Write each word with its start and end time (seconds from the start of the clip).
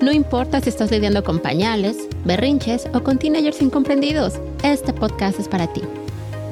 No 0.00 0.12
importa 0.12 0.60
si 0.60 0.68
estás 0.68 0.90
lidiando 0.90 1.24
con 1.24 1.38
pañales, 1.38 1.96
berrinches 2.26 2.86
o 2.92 3.02
con 3.02 3.18
teenagers 3.18 3.62
incomprendidos, 3.62 4.34
este 4.62 4.92
podcast 4.92 5.40
es 5.40 5.48
para 5.48 5.72
ti. 5.72 5.80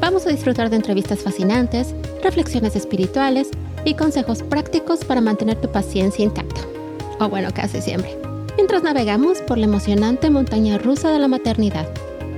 Vamos 0.00 0.26
a 0.26 0.30
disfrutar 0.30 0.70
de 0.70 0.76
entrevistas 0.76 1.20
fascinantes, 1.20 1.94
reflexiones 2.22 2.74
espirituales 2.74 3.50
y 3.84 3.94
consejos 3.94 4.42
prácticos 4.42 5.04
para 5.04 5.20
mantener 5.20 5.60
tu 5.60 5.70
paciencia 5.70 6.24
intacta. 6.24 6.62
O 7.20 7.28
bueno, 7.28 7.50
casi 7.52 7.82
siempre. 7.82 8.16
Mientras 8.56 8.82
navegamos 8.82 9.42
por 9.42 9.58
la 9.58 9.66
emocionante 9.66 10.30
montaña 10.30 10.78
rusa 10.78 11.10
de 11.10 11.18
la 11.18 11.28
maternidad. 11.28 11.86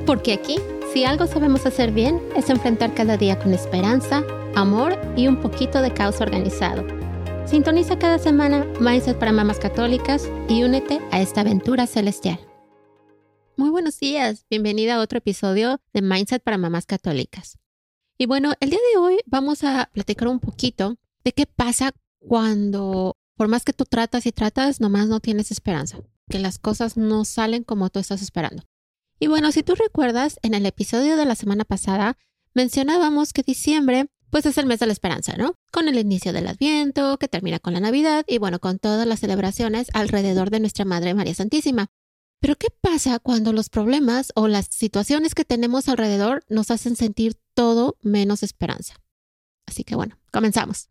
Porque 0.07 0.33
aquí, 0.33 0.59
si 0.93 1.05
algo 1.05 1.29
sabemos 1.29 1.67
hacer 1.67 1.93
bien, 1.93 2.21
es 2.35 2.51
enfrentar 2.51 2.95
cada 2.95 3.17
día 3.17 3.39
con 3.39 3.55
esperanza, 3.55 4.25
amor 4.57 4.99
y 5.15 5.29
un 5.29 5.37
poquito 5.37 5.83
de 5.83 5.93
caos 5.93 6.21
organizado 6.21 7.06
Sintoniza 7.47 7.97
cada 7.97 8.19
semana 8.19 8.67
Mindset 8.81 9.21
para 9.21 9.31
Mamás 9.31 9.61
Católicas 9.61 10.29
y 10.49 10.65
únete 10.65 11.01
a 11.13 11.21
esta 11.21 11.43
aventura 11.43 11.87
celestial. 11.87 12.41
Muy 13.57 13.71
buenos 13.71 14.01
días, 14.01 14.45
bienvenida 14.51 14.97
a 14.97 15.01
otro 15.01 15.19
episodio 15.19 15.81
de 15.93 16.03
Mindset 16.03 16.43
para 16.43 16.59
Mamás 16.59 16.87
Católicas. 16.87 17.57
Y 18.19 18.27
bueno, 18.27 18.55
el 18.59 18.71
día 18.71 18.81
de 18.93 18.99
hoy 18.99 19.19
vamos 19.27 19.63
a 19.63 19.89
platicar 19.93 20.27
un 20.27 20.41
poquito 20.41 20.97
de 21.23 21.31
qué 21.31 21.47
pasa 21.47 21.93
cuando, 22.19 23.17
por 23.37 23.47
más 23.47 23.65
que 23.65 23.73
tú 23.73 23.85
tratas 23.85 24.27
y 24.27 24.33
tratas, 24.33 24.81
nomás 24.81 25.07
no 25.07 25.21
tienes 25.21 25.53
esperanza, 25.53 25.99
que 26.29 26.41
las 26.41 26.59
cosas 26.59 26.97
no 26.97 27.25
salen 27.25 27.63
como 27.63 27.91
tú 27.91 28.01
estás 28.01 28.23
esperando. 28.23 28.65
Y 29.21 29.29
bueno, 29.29 29.53
si 29.53 29.63
tú 29.63 29.77
recuerdas, 29.77 30.41
en 30.43 30.55
el 30.55 30.67
episodio 30.67 31.17
de 31.17 31.27
la 31.27 31.37
semana 31.37 31.65
pasada 31.65 32.19
mencionábamos 32.55 33.33
que 33.33 33.45
diciembre 33.45 34.09
pues 34.37 34.45
es 34.45 34.59
el 34.59 34.67
mes 34.67 34.81
de 34.81 34.85
la 34.85 34.93
esperanza, 34.93 35.35
¿no? 35.39 35.55
Con 35.73 35.89
el 35.89 35.97
inicio 35.97 36.35
del 36.35 36.47
Adviento, 36.47 37.17
que 37.17 37.27
termina 37.27 37.59
con 37.59 37.73
la 37.73 37.81
Navidad 37.81 38.23
y 38.29 38.37
bueno, 38.37 38.59
con 38.59 38.79
todas 38.79 39.07
las 39.07 39.21
celebraciones 39.21 39.89
alrededor 39.95 40.51
de 40.51 40.61
nuestra 40.61 40.85
Madre 40.85 41.15
María 41.15 41.33
Santísima. 41.33 41.87
Pero 42.39 42.55
¿qué 42.57 42.67
pasa 42.83 43.19
cuando 43.19 43.55
los 43.55 43.71
problemas 43.71 44.33
o 44.35 44.47
las 44.47 44.67
situaciones 44.69 45.35
que 45.35 45.47
tenemos 45.47 45.89
alrededor 45.89 46.45
nos 46.51 46.71
hacen 46.71 46.97
sentir 46.97 47.39
todo 47.55 47.97
menos 48.03 48.43
esperanza? 48.43 48.97
Así 49.67 49.85
que 49.85 49.97
bueno, 49.97 50.19
comenzamos. 50.31 50.91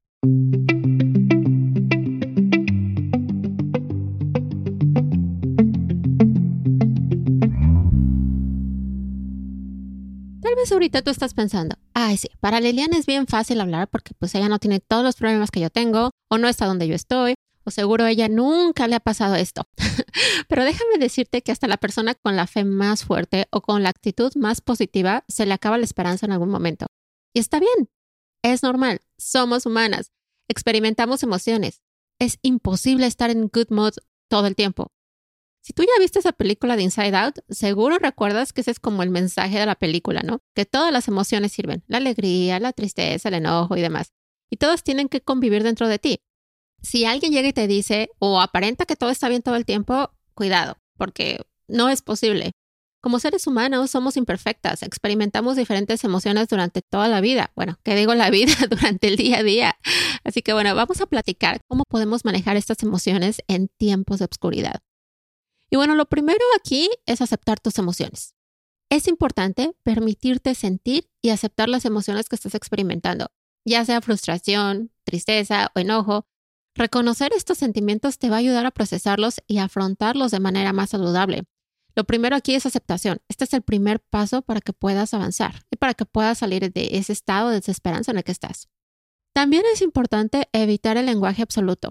Ahorita 10.72 11.02
tú 11.02 11.12
estás 11.12 11.34
pensando, 11.34 11.78
ay 11.94 12.18
sí, 12.18 12.30
para 12.40 12.60
Liliana 12.60 12.98
es 12.98 13.06
bien 13.06 13.28
fácil 13.28 13.62
hablar 13.62 13.90
porque 13.90 14.14
pues 14.18 14.34
ella 14.36 14.50
no 14.50 14.60
tiene 14.60 14.80
todos 14.80 15.04
los 15.04 15.16
problemas 15.16 15.52
que 15.52 15.60
yo 15.60 15.70
tengo 15.70 16.12
o 16.30 16.38
no 16.38 16.48
está 16.48 16.66
donde 16.66 16.88
yo 16.88 16.96
estoy 16.96 17.36
o 17.66 17.72
seguro 17.72 18.06
ella 18.06 18.30
nunca 18.30 18.88
le 18.88 18.96
ha 18.96 19.00
pasado 19.00 19.36
esto. 19.36 19.68
Pero 20.48 20.64
déjame 20.64 20.98
decirte 21.00 21.42
que 21.42 21.52
hasta 21.52 21.68
la 21.68 21.78
persona 21.78 22.14
con 22.14 22.36
la 22.36 22.48
fe 22.48 22.64
más 22.64 23.04
fuerte 23.04 23.48
o 23.52 23.62
con 23.62 23.84
la 23.84 23.90
actitud 23.90 24.32
más 24.36 24.62
positiva 24.62 25.26
se 25.28 25.46
le 25.46 25.54
acaba 25.54 25.78
la 25.78 25.84
esperanza 25.84 26.26
en 26.26 26.32
algún 26.32 26.50
momento. 26.50 26.86
Y 27.34 27.40
está 27.40 27.60
bien, 27.60 27.90
es 28.44 28.62
normal, 28.64 29.02
somos 29.18 29.66
humanas, 29.66 30.12
experimentamos 30.48 31.24
emociones. 31.24 31.82
Es 32.20 32.38
imposible 32.44 33.08
estar 33.08 33.30
en 33.30 33.48
good 33.48 33.72
mood 33.72 33.94
todo 34.30 34.48
el 34.48 34.56
tiempo. 34.56 34.92
Si 35.66 35.74
tú 35.74 35.82
ya 35.82 36.00
viste 36.00 36.20
esa 36.20 36.32
película 36.32 36.76
de 36.76 36.84
Inside 36.84 37.16
Out, 37.16 37.40
seguro 37.50 37.98
recuerdas 37.98 38.54
que 38.54 38.62
ese 38.62 38.70
es 38.70 38.80
como 38.80 39.02
el 39.02 39.10
mensaje 39.10 39.58
de 39.58 39.66
la 39.66 39.74
película, 39.74 40.22
¿no? 40.22 40.44
Que 40.54 40.68
todas 40.68 40.94
las 40.94 41.08
emociones 41.08 41.54
sirven, 41.54 41.84
la 41.88 41.98
alegría, 41.98 42.60
la 42.60 42.72
tristeza, 42.72 43.30
el 43.30 43.34
enojo 43.34 43.76
y 43.76 43.82
demás. 43.82 44.14
Y 44.52 44.58
todas 44.58 44.84
tienen 44.84 45.10
que 45.10 45.22
convivir 45.22 45.64
dentro 45.64 45.88
de 45.88 45.98
ti. 45.98 46.20
Si 46.84 47.06
alguien 47.06 47.32
llega 47.32 47.48
y 47.48 47.54
te 47.54 47.66
dice 47.66 48.12
o 48.20 48.42
aparenta 48.42 48.86
que 48.86 48.96
todo 48.96 49.10
está 49.10 49.28
bien 49.28 49.42
todo 49.42 49.56
el 49.56 49.66
tiempo, 49.66 50.12
cuidado, 50.36 50.78
porque 51.00 51.40
no 51.68 51.90
es 51.90 52.04
posible. 52.04 52.52
Como 53.02 53.18
seres 53.18 53.48
humanos 53.48 53.90
somos 53.90 54.18
imperfectas, 54.18 54.84
experimentamos 54.84 55.56
diferentes 55.56 56.04
emociones 56.04 56.48
durante 56.48 56.84
toda 56.84 57.08
la 57.08 57.22
vida. 57.22 57.52
Bueno, 57.56 57.80
¿qué 57.82 57.96
digo 57.96 58.14
la 58.14 58.30
vida? 58.30 58.54
durante 58.70 59.08
el 59.08 59.16
día 59.16 59.40
a 59.40 59.44
día. 59.44 59.80
Así 60.24 60.44
que 60.44 60.54
bueno, 60.54 60.76
vamos 60.76 61.02
a 61.02 61.08
platicar 61.08 61.62
cómo 61.68 61.86
podemos 61.90 62.24
manejar 62.24 62.56
estas 62.56 62.84
emociones 62.84 63.42
en 63.48 63.68
tiempos 63.80 64.20
de 64.20 64.26
oscuridad. 64.26 64.84
Y 65.76 65.78
bueno, 65.78 65.96
lo 65.96 66.06
primero 66.06 66.40
aquí 66.58 66.90
es 67.06 67.20
aceptar 67.20 67.60
tus 67.60 67.78
emociones. 67.80 68.34
Es 68.90 69.10
importante 69.10 69.76
permitirte 69.84 70.56
sentir 70.56 71.10
y 71.22 71.32
aceptar 71.32 71.68
las 71.68 71.84
emociones 71.84 72.30
que 72.30 72.38
estás 72.38 72.56
experimentando, 72.56 73.28
ya 73.66 73.84
sea 73.84 74.00
frustración, 74.00 74.94
tristeza 75.04 75.74
o 75.76 75.80
enojo. 75.80 76.28
Reconocer 76.76 77.34
estos 77.34 77.58
sentimientos 77.58 78.20
te 78.20 78.30
va 78.30 78.38
a 78.38 78.40
ayudar 78.40 78.66
a 78.66 78.72
procesarlos 78.72 79.42
y 79.48 79.58
afrontarlos 79.58 80.32
de 80.32 80.40
manera 80.40 80.72
más 80.72 80.92
saludable. 80.92 81.44
Lo 81.94 82.06
primero 82.06 82.38
aquí 82.38 82.56
es 82.56 82.66
aceptación. 82.66 83.18
Este 83.28 83.44
es 83.44 83.54
el 83.54 83.62
primer 83.62 84.00
paso 84.00 84.44
para 84.44 84.62
que 84.62 84.72
puedas 84.72 85.14
avanzar 85.14 85.64
y 85.70 85.76
para 85.76 85.94
que 85.94 86.06
puedas 86.06 86.38
salir 86.38 86.72
de 86.72 86.88
ese 86.94 87.12
estado 87.12 87.50
de 87.50 87.56
desesperanza 87.56 88.12
en 88.12 88.20
el 88.20 88.24
que 88.24 88.32
estás. 88.32 88.70
También 89.34 89.64
es 89.74 89.82
importante 89.82 90.48
evitar 90.54 90.96
el 90.96 91.08
lenguaje 91.08 91.42
absoluto 91.42 91.90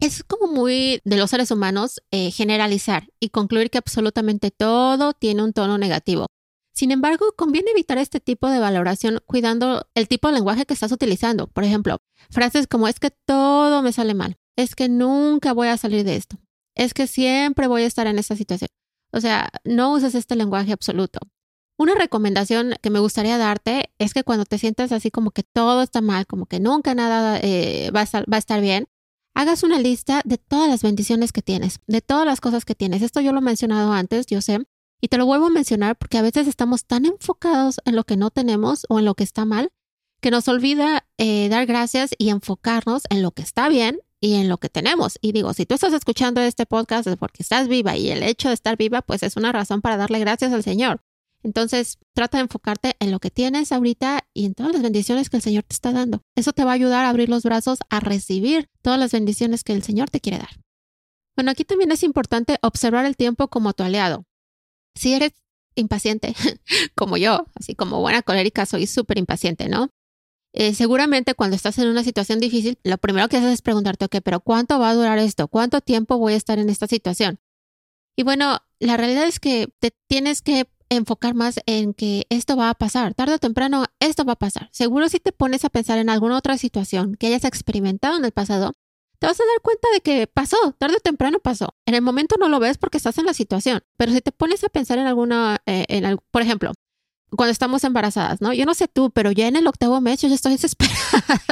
es 0.00 0.22
como 0.22 0.46
muy 0.52 1.00
de 1.04 1.16
los 1.16 1.30
seres 1.30 1.50
humanos 1.50 2.02
eh, 2.10 2.30
generalizar 2.30 3.08
y 3.20 3.30
concluir 3.30 3.70
que 3.70 3.78
absolutamente 3.78 4.50
todo 4.50 5.12
tiene 5.12 5.42
un 5.42 5.52
tono 5.52 5.78
negativo. 5.78 6.26
Sin 6.74 6.92
embargo, 6.92 7.32
conviene 7.36 7.72
evitar 7.72 7.98
este 7.98 8.20
tipo 8.20 8.48
de 8.48 8.60
valoración 8.60 9.20
cuidando 9.26 9.88
el 9.94 10.06
tipo 10.06 10.28
de 10.28 10.34
lenguaje 10.34 10.64
que 10.64 10.74
estás 10.74 10.92
utilizando. 10.92 11.48
Por 11.48 11.64
ejemplo, 11.64 11.98
frases 12.30 12.68
como 12.68 12.86
es 12.86 13.00
que 13.00 13.10
todo 13.10 13.82
me 13.82 13.92
sale 13.92 14.14
mal, 14.14 14.36
es 14.56 14.76
que 14.76 14.88
nunca 14.88 15.52
voy 15.52 15.68
a 15.68 15.76
salir 15.76 16.04
de 16.04 16.14
esto, 16.14 16.36
es 16.76 16.94
que 16.94 17.08
siempre 17.08 17.66
voy 17.66 17.82
a 17.82 17.86
estar 17.86 18.06
en 18.06 18.18
esta 18.18 18.36
situación. 18.36 18.68
O 19.12 19.20
sea, 19.20 19.50
no 19.64 19.92
uses 19.92 20.14
este 20.14 20.36
lenguaje 20.36 20.72
absoluto. 20.72 21.18
Una 21.76 21.94
recomendación 21.94 22.74
que 22.80 22.90
me 22.90 22.98
gustaría 22.98 23.38
darte 23.38 23.90
es 23.98 24.14
que 24.14 24.22
cuando 24.22 24.44
te 24.44 24.58
sientas 24.58 24.92
así 24.92 25.10
como 25.10 25.30
que 25.32 25.42
todo 25.42 25.82
está 25.82 26.00
mal, 26.00 26.26
como 26.26 26.46
que 26.46 26.60
nunca 26.60 26.94
nada 26.94 27.38
eh, 27.40 27.90
va 27.90 28.00
a 28.02 28.38
estar 28.38 28.60
bien, 28.60 28.86
hagas 29.38 29.62
una 29.62 29.78
lista 29.78 30.20
de 30.24 30.36
todas 30.36 30.68
las 30.68 30.82
bendiciones 30.82 31.30
que 31.30 31.42
tienes, 31.42 31.78
de 31.86 32.00
todas 32.00 32.26
las 32.26 32.40
cosas 32.40 32.64
que 32.64 32.74
tienes. 32.74 33.02
Esto 33.02 33.20
yo 33.20 33.32
lo 33.32 33.38
he 33.38 33.42
mencionado 33.42 33.92
antes, 33.92 34.26
yo 34.26 34.40
sé, 34.40 34.66
y 35.00 35.06
te 35.06 35.16
lo 35.16 35.26
vuelvo 35.26 35.46
a 35.46 35.50
mencionar 35.50 35.96
porque 35.96 36.18
a 36.18 36.22
veces 36.22 36.48
estamos 36.48 36.86
tan 36.86 37.06
enfocados 37.06 37.80
en 37.84 37.94
lo 37.94 38.02
que 38.02 38.16
no 38.16 38.30
tenemos 38.30 38.84
o 38.88 38.98
en 38.98 39.04
lo 39.04 39.14
que 39.14 39.22
está 39.22 39.44
mal 39.44 39.70
que 40.20 40.32
nos 40.32 40.48
olvida 40.48 41.06
eh, 41.18 41.48
dar 41.48 41.66
gracias 41.66 42.10
y 42.18 42.30
enfocarnos 42.30 43.02
en 43.10 43.22
lo 43.22 43.30
que 43.30 43.42
está 43.42 43.68
bien 43.68 44.00
y 44.20 44.34
en 44.34 44.48
lo 44.48 44.58
que 44.58 44.68
tenemos. 44.68 45.16
Y 45.22 45.30
digo, 45.30 45.54
si 45.54 45.66
tú 45.66 45.76
estás 45.76 45.92
escuchando 45.92 46.40
este 46.40 46.66
podcast 46.66 47.06
es 47.06 47.16
porque 47.16 47.44
estás 47.44 47.68
viva 47.68 47.96
y 47.96 48.10
el 48.10 48.24
hecho 48.24 48.48
de 48.48 48.54
estar 48.54 48.76
viva 48.76 49.02
pues 49.02 49.22
es 49.22 49.36
una 49.36 49.52
razón 49.52 49.82
para 49.82 49.96
darle 49.96 50.18
gracias 50.18 50.52
al 50.52 50.64
Señor. 50.64 51.00
Entonces, 51.42 51.98
trata 52.14 52.38
de 52.38 52.42
enfocarte 52.42 52.96
en 52.98 53.10
lo 53.10 53.20
que 53.20 53.30
tienes 53.30 53.72
ahorita 53.72 54.26
y 54.34 54.44
en 54.44 54.54
todas 54.54 54.72
las 54.72 54.82
bendiciones 54.82 55.30
que 55.30 55.36
el 55.36 55.42
Señor 55.42 55.62
te 55.62 55.74
está 55.74 55.92
dando. 55.92 56.22
Eso 56.34 56.52
te 56.52 56.64
va 56.64 56.72
a 56.72 56.74
ayudar 56.74 57.04
a 57.04 57.10
abrir 57.10 57.28
los 57.28 57.44
brazos 57.44 57.78
a 57.90 58.00
recibir 58.00 58.68
todas 58.82 58.98
las 58.98 59.12
bendiciones 59.12 59.64
que 59.64 59.72
el 59.72 59.82
Señor 59.82 60.10
te 60.10 60.20
quiere 60.20 60.38
dar. 60.38 60.60
Bueno, 61.36 61.52
aquí 61.52 61.64
también 61.64 61.92
es 61.92 62.02
importante 62.02 62.58
observar 62.62 63.04
el 63.04 63.16
tiempo 63.16 63.48
como 63.48 63.72
tu 63.72 63.84
aliado. 63.84 64.24
Si 64.96 65.14
eres 65.14 65.32
impaciente, 65.76 66.34
como 66.96 67.16
yo, 67.16 67.46
así 67.54 67.74
como 67.74 68.00
buena 68.00 68.22
colérica, 68.22 68.66
soy 68.66 68.86
súper 68.86 69.18
impaciente, 69.18 69.68
¿no? 69.68 69.90
Eh, 70.52 70.74
seguramente 70.74 71.34
cuando 71.34 71.54
estás 71.54 71.78
en 71.78 71.88
una 71.88 72.02
situación 72.02 72.40
difícil, 72.40 72.78
lo 72.82 72.98
primero 72.98 73.28
que 73.28 73.36
haces 73.36 73.52
es 73.52 73.62
preguntarte, 73.62 74.08
pero 74.20 74.40
¿cuánto 74.40 74.78
va 74.78 74.90
a 74.90 74.94
durar 74.94 75.18
esto? 75.18 75.46
¿Cuánto 75.46 75.80
tiempo 75.80 76.18
voy 76.18 76.32
a 76.32 76.36
estar 76.36 76.58
en 76.58 76.70
esta 76.70 76.86
situación? 76.86 77.38
Y 78.16 78.24
bueno, 78.24 78.58
la 78.80 78.96
realidad 78.96 79.28
es 79.28 79.38
que 79.38 79.68
te 79.78 79.92
tienes 80.08 80.42
que 80.42 80.68
enfocar 80.90 81.34
más 81.34 81.60
en 81.66 81.94
que 81.94 82.26
esto 82.30 82.56
va 82.56 82.70
a 82.70 82.74
pasar, 82.74 83.14
tarde 83.14 83.34
o 83.34 83.38
temprano 83.38 83.84
esto 84.00 84.24
va 84.24 84.34
a 84.34 84.38
pasar. 84.38 84.68
Seguro 84.72 85.08
si 85.08 85.20
te 85.20 85.32
pones 85.32 85.64
a 85.64 85.70
pensar 85.70 85.98
en 85.98 86.10
alguna 86.10 86.36
otra 86.36 86.58
situación 86.58 87.14
que 87.16 87.28
hayas 87.28 87.44
experimentado 87.44 88.16
en 88.16 88.24
el 88.24 88.32
pasado, 88.32 88.72
te 89.18 89.26
vas 89.26 89.40
a 89.40 89.44
dar 89.44 89.60
cuenta 89.62 89.88
de 89.92 90.00
que 90.00 90.26
pasó, 90.26 90.56
tarde 90.78 90.96
o 90.96 91.00
temprano 91.00 91.40
pasó. 91.40 91.74
En 91.86 91.94
el 91.94 92.02
momento 92.02 92.36
no 92.38 92.48
lo 92.48 92.60
ves 92.60 92.78
porque 92.78 92.98
estás 92.98 93.18
en 93.18 93.26
la 93.26 93.34
situación, 93.34 93.82
pero 93.96 94.12
si 94.12 94.20
te 94.20 94.32
pones 94.32 94.62
a 94.64 94.68
pensar 94.68 94.98
en 94.98 95.06
alguna, 95.06 95.58
eh, 95.66 95.86
en, 95.88 96.18
por 96.30 96.42
ejemplo, 96.42 96.72
cuando 97.36 97.52
estamos 97.52 97.84
embarazadas, 97.84 98.40
¿no? 98.40 98.52
Yo 98.52 98.64
no 98.64 98.74
sé 98.74 98.88
tú, 98.88 99.10
pero 99.10 99.32
ya 99.32 99.48
en 99.48 99.56
el 99.56 99.66
octavo 99.66 100.00
mes 100.00 100.20
yo 100.20 100.28
ya 100.28 100.34
estoy 100.34 100.52
desesperada. 100.58 101.42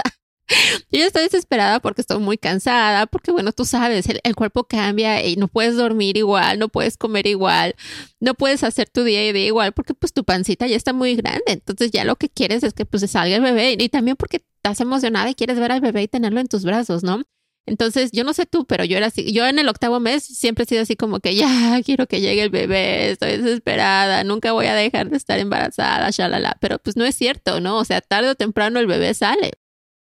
Yo 0.90 1.04
estoy 1.04 1.24
desesperada 1.24 1.80
porque 1.80 2.00
estoy 2.00 2.18
muy 2.18 2.38
cansada, 2.38 3.06
porque 3.06 3.32
bueno, 3.32 3.52
tú 3.52 3.64
sabes, 3.64 4.06
el, 4.22 4.36
cuerpo 4.36 4.64
cambia 4.64 5.24
y 5.24 5.36
no 5.36 5.48
puedes 5.48 5.76
dormir 5.76 6.16
igual, 6.16 6.58
no 6.58 6.68
puedes 6.68 6.96
comer 6.96 7.26
igual, 7.26 7.74
no 8.20 8.34
puedes 8.34 8.62
hacer 8.62 8.88
tu 8.88 9.02
día 9.04 9.26
y 9.26 9.32
día 9.32 9.46
igual 9.46 9.72
porque 9.72 9.94
pues 9.94 10.12
tu 10.12 10.24
pancita 10.24 10.66
ya 10.66 10.76
está 10.76 10.92
muy 10.92 11.16
grande. 11.16 11.44
Entonces 11.48 11.90
ya 11.90 12.04
lo 12.04 12.16
que 12.16 12.28
quieres 12.28 12.62
es 12.62 12.74
que 12.74 12.86
pues 12.86 13.08
salga 13.10 13.36
el 13.36 13.42
bebé 13.42 13.76
y 13.78 13.88
también 13.88 14.16
porque 14.16 14.44
estás 14.56 14.80
emocionada 14.80 15.30
y 15.30 15.34
quieres 15.34 15.58
ver 15.58 15.72
al 15.72 15.80
bebé 15.80 16.02
y 16.02 16.08
tenerlo 16.08 16.40
en 16.40 16.48
tus 16.48 16.64
brazos, 16.64 17.02
¿no? 17.02 17.22
Entonces, 17.68 18.12
yo 18.12 18.22
no 18.22 18.32
sé 18.32 18.46
tú, 18.46 18.64
pero 18.64 18.84
yo 18.84 18.96
era 18.96 19.06
así, 19.06 19.32
yo 19.32 19.44
en 19.44 19.58
el 19.58 19.68
octavo 19.68 19.98
mes 19.98 20.22
siempre 20.24 20.62
he 20.62 20.66
sido 20.68 20.82
así 20.82 20.94
como 20.94 21.18
que 21.18 21.34
ya 21.34 21.80
quiero 21.84 22.06
que 22.06 22.20
llegue 22.20 22.42
el 22.42 22.50
bebé, 22.50 23.10
estoy 23.10 23.38
desesperada, 23.38 24.22
nunca 24.22 24.52
voy 24.52 24.66
a 24.66 24.74
dejar 24.74 25.10
de 25.10 25.16
estar 25.16 25.40
embarazada, 25.40 26.08
shalala, 26.10 26.56
pero 26.60 26.78
pues 26.78 26.96
no 26.96 27.04
es 27.04 27.16
cierto, 27.16 27.60
¿no? 27.60 27.78
O 27.78 27.84
sea, 27.84 28.00
tarde 28.00 28.30
o 28.30 28.34
temprano 28.36 28.78
el 28.78 28.86
bebé 28.86 29.12
sale. 29.14 29.52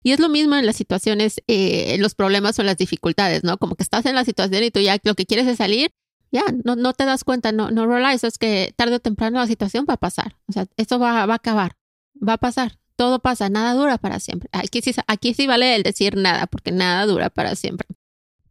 Y 0.04 0.12
es 0.12 0.20
lo 0.20 0.30
mismo 0.30 0.56
en 0.56 0.66
las 0.66 0.76
situaciones, 0.76 1.42
eh, 1.48 1.98
los 2.00 2.16
problemas 2.16 2.58
o 2.60 2.64
las 2.64 2.78
dificultades, 2.78 3.44
¿no? 3.44 3.58
Como 3.58 3.76
que 3.76 3.84
estás 3.84 4.06
en 4.06 4.16
la 4.16 4.24
situación 4.24 4.64
y 4.64 4.72
tú 4.72 4.80
ya 4.80 4.98
lo 5.04 5.16
que 5.16 5.26
quieres 5.26 5.48
es 5.48 5.58
salir, 5.58 5.92
ya, 6.32 6.44
no, 6.64 6.76
no 6.76 6.94
te 6.94 7.06
das 7.06 7.24
cuenta, 7.24 7.52
no, 7.52 7.72
no 7.72 7.86
realizas 7.88 8.38
que 8.38 8.74
tarde 8.76 8.96
o 8.96 9.00
temprano 9.00 9.40
la 9.40 9.48
situación 9.48 9.86
va 9.90 9.96
a 9.96 9.98
pasar. 9.98 10.38
O 10.48 10.54
sea, 10.54 10.68
esto 10.78 11.00
va, 11.00 11.26
va 11.26 11.34
a 11.34 11.38
acabar, 11.38 11.76
va 12.16 12.34
a 12.34 12.38
pasar 12.38 12.80
todo 13.00 13.20
pasa, 13.20 13.48
nada 13.48 13.76
dura 13.76 13.98
para 13.98 14.20
siempre. 14.20 14.50
Aquí 14.52 14.82
sí, 14.82 14.94
aquí 15.08 15.34
sí 15.34 15.48
vale 15.48 15.74
el 15.74 15.84
decir 15.84 16.18
nada, 16.18 16.48
porque 16.48 16.74
nada 16.74 17.06
dura 17.06 17.30
para 17.30 17.56
siempre. 17.56 17.88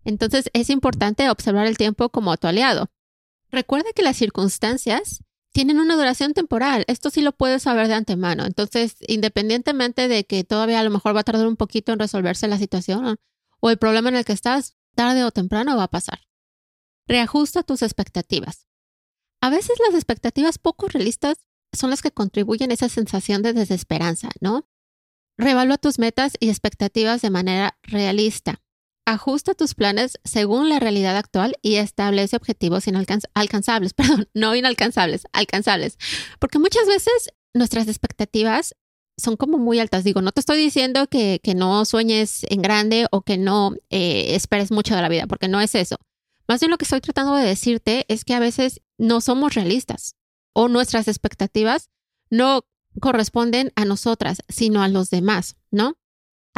Entonces 0.06 0.49
es 0.55 0.71
importante 0.71 1.29
observar 1.29 1.67
el 1.67 1.77
tiempo 1.77 2.09
como 2.09 2.35
tu 2.39 2.47
aliado. 2.47 2.89
Recuerda 3.50 3.91
que 3.95 4.00
las 4.00 4.17
circunstancias 4.17 5.23
tienen 5.59 5.81
una 5.81 5.97
duración 5.97 6.35
temporal. 6.35 6.85
Esto 6.87 7.11
sí 7.11 7.21
lo 7.21 7.33
puedes 7.33 7.65
saber 7.65 7.89
de 7.89 7.95
antemano. 7.95 8.47
Entonces, 8.47 8.95
independientemente 9.09 10.07
de 10.07 10.25
que 10.25 10.45
todavía 10.45 10.79
a 10.79 10.85
lo 10.85 10.91
mejor 10.91 11.17
va 11.17 11.23
a 11.23 11.25
tardar 11.25 11.49
un 11.49 11.57
poquito 11.57 11.93
en 11.93 11.99
resolverse 11.99 12.47
la 12.47 12.59
situación 12.59 13.17
o 13.59 13.69
el 13.69 13.77
problema 13.77 14.09
en 14.09 14.15
el 14.15 14.25
que 14.25 14.35
estás, 14.35 14.77
tarde 14.95 15.25
o 15.25 15.33
temprano 15.33 15.77
va 15.77 15.83
a 15.83 15.91
pasar. 15.91 16.21
Reajusta 17.09 17.65
tus 17.65 17.83
expectativas. 17.83 18.69
A 19.41 19.51
veces 19.51 19.81
las 19.85 19.97
expectativas 19.97 20.59
poco 20.59 20.87
realistas 20.87 21.39
son 21.73 21.91
las 21.91 22.03
que 22.03 22.13
contribuyen 22.13 22.71
a 22.71 22.75
esa 22.75 22.89
sensación 22.89 23.43
de 23.43 23.53
desesperanza, 23.53 24.29
¿no? 24.41 24.69
Revalúa 25.37 25.79
tus 25.79 25.99
metas 25.99 26.35
y 26.39 26.51
expectativas 26.51 27.21
de 27.21 27.31
manera 27.31 27.77
realista. 27.83 28.63
Ajusta 29.09 29.55
tus 29.55 29.75
planes 29.75 30.21
según 30.23 30.69
la 30.69 30.81
realidad 30.81 31.17
actual 31.17 31.57
y 31.63 31.77
establece 31.77 32.37
objetivos 32.37 32.87
inalcanzables, 32.89 33.95
perdón, 33.97 34.29
no 34.35 34.55
inalcanzables, 34.55 35.23
alcanzables. 35.33 35.97
Porque 36.39 36.59
muchas 36.59 36.87
veces 36.87 37.31
nuestras 37.55 37.89
expectativas 37.89 38.75
son 39.17 39.39
como 39.39 39.57
muy 39.57 39.79
altas. 39.79 40.05
Digo, 40.05 40.21
no 40.21 40.33
te 40.33 40.41
estoy 40.41 40.59
diciendo 40.59 41.07
que, 41.07 41.41
no 41.57 41.87
sueñes 41.87 42.45
en 42.51 42.61
grande 42.61 43.07
o 43.11 43.23
que 43.23 43.39
no 43.39 43.77
eh, 43.89 44.35
esperes 44.35 44.71
mucho 44.71 44.95
de 44.95 45.01
la 45.01 45.09
vida, 45.09 45.27
porque 45.27 45.49
no 45.49 45.63
es 45.63 45.75
eso. 45.75 45.97
Más 46.47 46.61
bien 46.61 46.71
lo 46.71 46.77
que 46.77 46.85
estoy 46.85 47.01
tratando 47.01 47.35
de 47.35 47.47
decirte 47.47 48.05
es 48.09 48.27
que 48.27 48.35
a 48.35 48.41
veces 48.41 48.83
no 48.99 49.23
somos 49.23 49.55
realistas 49.55 50.17
o 50.53 50.69
nuestras 50.69 51.09
expectativas 51.09 51.89
no 52.29 52.67
corresponden 53.01 53.73
a 53.75 53.87
nosotras, 53.87 54.43
sino 54.51 54.83
a 54.83 54.89
los 54.89 55.09
demás, 55.09 55.57
¿no? 55.71 55.97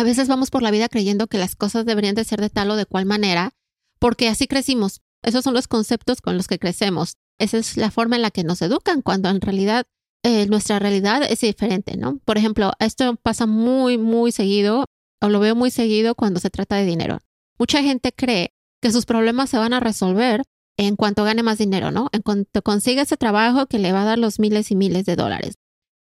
A 0.01 0.03
veces 0.03 0.29
vamos 0.29 0.49
por 0.49 0.63
la 0.63 0.71
vida 0.71 0.89
creyendo 0.89 1.27
que 1.27 1.37
las 1.37 1.57
cosas 1.57 1.85
deberían 1.85 2.15
de 2.15 2.25
ser 2.25 2.41
de 2.41 2.49
tal 2.49 2.71
o 2.71 2.77
de 2.77 2.87
cual 2.87 3.05
manera, 3.05 3.53
porque 3.99 4.29
así 4.29 4.47
crecimos. 4.47 5.03
Esos 5.23 5.45
son 5.45 5.53
los 5.53 5.69
conceptos 5.69 6.23
con 6.23 6.39
los 6.39 6.47
que 6.47 6.59
crecemos. 6.59 7.19
Esa 7.39 7.59
es 7.59 7.77
la 7.77 7.91
forma 7.91 8.17
en 8.17 8.23
la 8.23 8.31
que 8.31 8.43
nos 8.43 8.63
educan, 8.63 9.03
cuando 9.03 9.29
en 9.29 9.43
realidad 9.43 9.85
eh, 10.23 10.47
nuestra 10.47 10.79
realidad 10.79 11.23
es 11.29 11.43
diferente, 11.43 11.99
¿no? 11.99 12.19
Por 12.25 12.39
ejemplo, 12.39 12.73
esto 12.79 13.15
pasa 13.17 13.45
muy, 13.45 13.99
muy 13.99 14.33
seguido, 14.33 14.87
o 15.21 15.29
lo 15.29 15.39
veo 15.39 15.55
muy 15.55 15.71
seguido 15.71 16.15
cuando 16.15 16.41
se 16.41 16.49
trata 16.49 16.77
de 16.77 16.87
dinero. 16.87 17.19
Mucha 17.59 17.83
gente 17.83 18.11
cree 18.11 18.55
que 18.81 18.93
sus 18.93 19.05
problemas 19.05 19.51
se 19.51 19.59
van 19.59 19.75
a 19.75 19.81
resolver 19.81 20.45
en 20.79 20.97
cuanto 20.97 21.25
gane 21.25 21.43
más 21.43 21.59
dinero, 21.59 21.91
¿no? 21.91 22.09
En 22.13 22.23
cuanto 22.23 22.63
consiga 22.63 23.03
ese 23.03 23.19
trabajo 23.19 23.67
que 23.67 23.79
le 23.79 23.93
va 23.93 24.01
a 24.01 24.07
dar 24.07 24.19
los 24.19 24.39
miles 24.39 24.71
y 24.71 24.77
miles 24.77 25.05
de 25.05 25.17
dólares. 25.17 25.57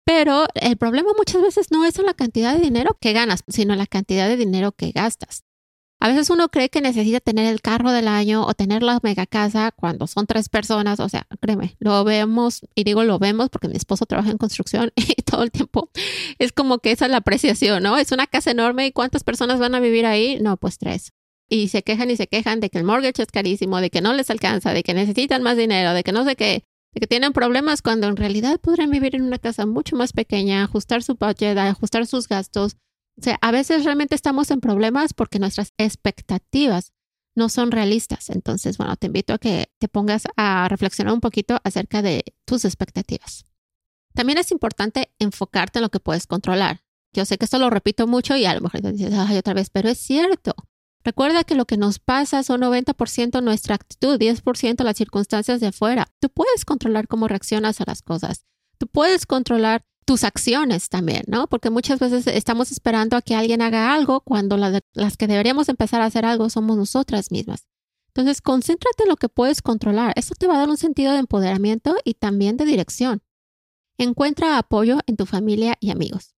Pero 0.06 0.46
el 0.54 0.78
problema 0.78 1.12
muchas 1.18 1.42
veces 1.42 1.72
no 1.72 1.84
es 1.84 1.98
la 1.98 2.14
cantidad 2.14 2.54
de 2.56 2.62
dinero 2.62 2.96
que 3.02 3.14
ganas, 3.14 3.44
sino 3.48 3.76
la 3.76 3.88
cantidad 3.88 4.28
de 4.28 4.38
dinero 4.38 4.72
que 4.72 4.92
gastas. 4.92 5.44
A 6.00 6.10
veces 6.10 6.30
uno 6.30 6.50
cree 6.50 6.70
que 6.70 6.82
necesita 6.82 7.20
tener 7.20 7.52
el 7.52 7.62
carro 7.62 7.92
del 7.92 8.08
año 8.08 8.46
o 8.46 8.54
tener 8.54 8.84
la 8.84 9.00
mega 9.02 9.26
casa 9.26 9.72
cuando 9.72 10.06
son 10.08 10.28
tres 10.28 10.50
personas. 10.50 11.00
O 11.00 11.10
sea, 11.10 11.26
créeme, 11.42 11.76
lo 11.80 12.04
vemos 12.04 12.62
y 12.76 12.84
digo 12.84 13.04
lo 13.04 13.18
vemos 13.18 13.50
porque 13.50 13.68
mi 13.68 13.76
esposo 13.76 14.06
trabaja 14.06 14.30
en 14.30 14.38
construcción 14.38 14.92
y 14.96 15.22
todo 15.24 15.42
el 15.42 15.52
tiempo 15.52 15.90
es 16.38 16.52
como 16.52 16.80
que 16.80 16.92
esa 16.92 17.06
es 17.06 17.12
la 17.12 17.18
apreciación, 17.18 17.82
¿no? 17.82 17.98
Es 17.98 18.12
una 18.12 18.28
casa 18.28 18.52
enorme 18.52 18.88
y 18.88 18.92
¿cuántas 18.92 19.24
personas 19.24 19.60
van 19.60 19.74
a 19.74 19.80
vivir 19.80 20.06
ahí? 20.06 20.38
No, 20.42 20.58
pues 20.58 20.78
tres 20.78 21.14
y 21.50 21.68
se 21.68 21.84
quejan 21.84 22.10
y 22.10 22.16
se 22.16 22.28
quejan 22.28 22.60
de 22.60 22.70
que 22.70 22.78
el 22.78 22.84
mortgage 22.84 23.22
es 23.22 23.32
carísimo, 23.32 23.80
de 23.80 23.90
que 23.90 24.02
no 24.02 24.14
les 24.14 24.30
alcanza, 24.30 24.74
de 24.74 24.84
que 24.84 24.94
necesitan 24.94 25.44
más 25.44 25.58
dinero, 25.58 25.94
de 25.94 26.04
que 26.04 26.12
no 26.12 26.26
sé 26.26 26.36
qué, 26.36 26.64
de 26.96 27.02
que 27.02 27.08
tienen 27.08 27.34
problemas 27.34 27.82
cuando 27.82 28.08
en 28.08 28.16
realidad 28.16 28.60
podrían 28.60 28.90
vivir 28.90 29.16
en 29.16 29.24
una 29.24 29.38
casa 29.38 29.66
mucho 29.66 29.98
más 29.98 30.14
pequeña, 30.14 30.64
ajustar 30.64 31.04
su 31.04 31.16
budget, 31.16 31.58
ajustar 31.58 32.08
sus 32.08 32.28
gastos. 32.30 32.78
O 33.20 33.22
sea, 33.22 33.38
a 33.42 33.52
veces 33.52 33.84
realmente 33.84 34.16
estamos 34.16 34.50
en 34.50 34.62
problemas 34.62 35.14
porque 35.14 35.38
nuestras 35.38 35.74
expectativas 35.78 36.94
no 37.36 37.50
son 37.50 37.72
realistas. 37.72 38.30
Entonces, 38.30 38.78
bueno, 38.78 38.96
te 38.96 39.08
invito 39.08 39.34
a 39.34 39.38
que 39.38 39.70
te 39.78 39.90
pongas 39.90 40.24
a 40.38 40.68
reflexionar 40.70 41.14
un 41.14 41.20
poquito 41.20 41.60
acerca 41.66 42.02
de 42.02 42.24
tus 42.46 42.64
expectativas. 42.64 43.46
También 44.14 44.38
es 44.38 44.52
importante 44.52 45.14
enfocarte 45.20 45.80
en 45.80 45.84
lo 45.84 45.90
que 45.90 46.00
puedes 46.00 46.28
controlar. 46.28 46.82
Yo 47.14 47.26
sé 47.26 47.38
que 47.38 47.44
esto 47.44 47.60
lo 47.60 47.70
repito 47.70 48.08
mucho 48.08 48.38
y 48.38 48.46
a 48.46 48.54
lo 48.54 48.62
mejor 48.62 48.80
te 48.80 48.94
dices, 48.94 49.14
ay, 49.14 49.38
otra 49.38 49.54
vez, 49.54 49.70
pero 49.70 49.90
es 49.90 49.98
cierto. 49.98 50.56
Recuerda 51.06 51.44
que 51.44 51.54
lo 51.54 51.66
que 51.66 51.78
nos 51.78 52.00
pasa 52.00 52.42
son 52.42 52.62
90% 52.62 53.44
nuestra 53.44 53.76
actitud, 53.76 54.18
10% 54.18 54.84
las 54.84 54.98
circunstancias 54.98 55.60
de 55.60 55.68
afuera. 55.68 56.08
Tú 56.20 56.30
puedes 56.30 56.66
controlar 56.66 57.08
cómo 57.08 57.28
reaccionas 57.28 57.80
a 57.80 57.84
las 57.86 58.02
cosas. 58.02 58.44
Tú 58.80 58.88
puedes 58.88 59.28
controlar 59.28 59.86
tus 60.06 60.24
acciones 60.24 60.90
también, 60.90 61.22
¿no? 61.28 61.46
Porque 61.46 61.70
muchas 61.70 62.00
veces 62.00 62.26
estamos 62.26 62.72
esperando 62.72 63.18
a 63.18 63.22
que 63.22 63.36
alguien 63.36 63.62
haga 63.62 63.94
algo 63.94 64.22
cuando 64.22 64.58
las 64.58 65.18
que 65.18 65.28
deberíamos 65.28 65.70
empezar 65.70 66.02
a 66.02 66.06
hacer 66.06 66.26
algo 66.26 66.50
somos 66.50 66.76
nosotras 66.76 67.32
mismas. 67.32 67.68
Entonces, 68.08 68.42
concéntrate 68.42 69.04
en 69.04 69.10
lo 69.10 69.16
que 69.16 69.30
puedes 69.30 69.62
controlar. 69.62 70.12
Eso 70.16 70.34
te 70.34 70.48
va 70.48 70.56
a 70.56 70.60
dar 70.60 70.70
un 70.70 70.78
sentido 70.78 71.14
de 71.14 71.20
empoderamiento 71.20 71.96
y 72.04 72.16
también 72.16 72.58
de 72.58 72.66
dirección. 72.66 73.22
Encuentra 74.00 74.58
apoyo 74.58 75.00
en 75.06 75.18
tu 75.18 75.28
familia 75.28 75.76
y 75.80 75.92
amigos. 75.92 76.35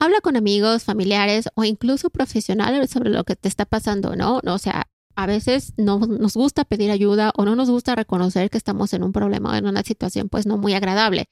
Habla 0.00 0.20
con 0.20 0.36
amigos, 0.36 0.84
familiares 0.84 1.48
o 1.56 1.64
incluso 1.64 2.10
profesionales 2.10 2.90
sobre 2.90 3.10
lo 3.10 3.24
que 3.24 3.34
te 3.34 3.48
está 3.48 3.64
pasando, 3.64 4.14
¿no? 4.14 4.40
O 4.44 4.58
sea, 4.58 4.86
a 5.16 5.26
veces 5.26 5.72
no 5.76 5.98
nos 5.98 6.34
gusta 6.34 6.64
pedir 6.64 6.92
ayuda 6.92 7.32
o 7.36 7.44
no 7.44 7.56
nos 7.56 7.68
gusta 7.68 7.96
reconocer 7.96 8.50
que 8.50 8.58
estamos 8.58 8.92
en 8.94 9.02
un 9.02 9.12
problema 9.12 9.50
o 9.50 9.54
en 9.54 9.66
una 9.66 9.82
situación 9.82 10.28
pues 10.28 10.46
no 10.46 10.56
muy 10.56 10.74
agradable. 10.74 11.26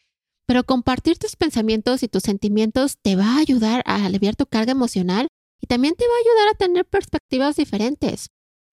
Pero 0.47 0.65
compartir 0.65 1.17
tus 1.17 1.37
pensamientos 1.37 2.03
y 2.03 2.09
tus 2.09 2.25
sentimientos 2.25 2.99
te 3.01 3.15
va 3.15 3.37
a 3.37 3.39
ayudar 3.39 3.85
a 3.87 4.05
aliviar 4.05 4.35
tu 4.35 4.47
carga 4.47 4.73
emocional 4.73 5.29
y 5.61 5.69
también 5.69 5.95
te 5.95 6.05
va 6.05 6.13
a 6.13 6.21
ayudar 6.21 6.55
a 6.55 6.59
tener 6.59 6.85
perspectivas 6.87 7.55
diferentes. 7.55 8.31